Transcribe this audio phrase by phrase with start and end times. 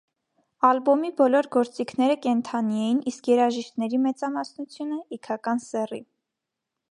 [0.69, 6.01] Ալբոմի բոլոր գործիքները կենդանի էին, իսկ երաժիշտների մեծամասնությունը՝ իգական սեռի։